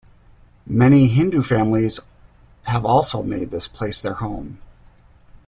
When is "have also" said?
2.63-3.21